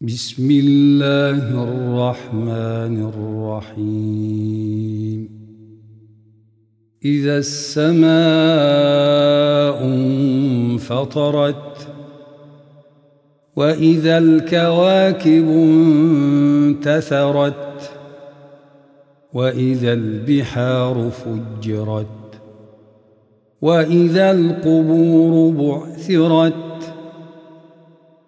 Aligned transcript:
بسم 0.00 0.50
الله 0.50 1.62
الرحمن 1.62 3.12
الرحيم. 3.72 5.28
إذا 7.04 7.38
السماء 7.38 8.06
انفطرت 9.84 11.88
وإذا 13.56 14.18
الكواكب 14.18 15.48
انتثرت 16.68 17.90
وإذا 19.32 19.92
البحار 19.92 21.10
فجرت 21.10 22.06
وإذا 23.62 24.30
القبور 24.30 25.52
بعثرت 25.52 26.75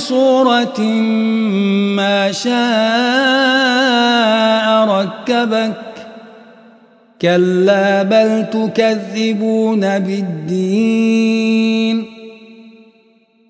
صورة 0.00 0.80
ما 1.96 2.32
شاء 2.32 2.50
ركبك. 4.88 5.72
كلا 7.22 8.02
بل 8.02 8.46
تكذبون 8.52 9.98
بالدين. 9.98 12.04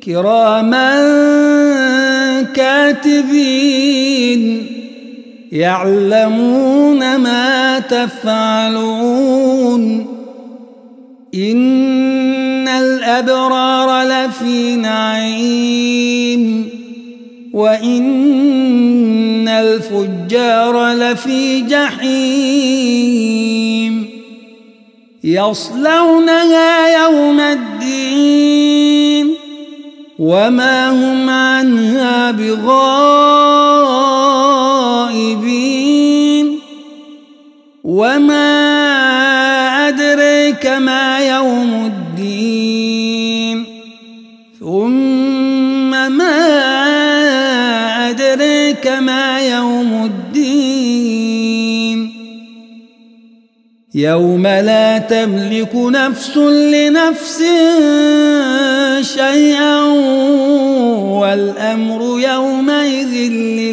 كراما 0.03 1.01
كاتبين. 2.41 4.65
يعلمون 5.51 7.17
ما 7.17 7.79
تفعلون. 7.79 9.58
إن 11.35 12.67
الأبرار 12.67 14.03
لفي 14.03 14.75
نعيم 14.75 16.69
وإن 17.53 19.47
الفجار 19.47 20.93
لفي 20.93 21.61
جحيم 21.61 22.89
يصلونها 25.23 27.03
يوم 27.03 27.39
الدين 27.39 29.35
وما 30.19 30.89
هم 30.89 31.29
عنها 31.29 32.31
بغائبين 32.31 32.89
وما 37.83 39.28
أدريك 40.59 40.81
ما 40.81 41.19
يوم 41.19 41.85
الدين. 41.85 43.65
ثم 44.59 45.91
ما 46.11 46.39
أدريك 48.09 48.87
ما 48.87 49.39
يوم 49.39 50.05
الدين. 50.05 50.99
يوم 53.95 54.47
لا 54.47 54.97
تملك 54.97 55.75
نفس 55.75 56.37
لنفس 56.37 57.43
شيئا 59.01 59.83
والأمر 61.19 62.19
يومئذ 62.19 63.31
لله 63.31 63.68